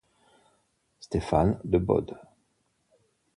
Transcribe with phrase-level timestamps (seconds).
[0.99, 2.17] Stefan de Bod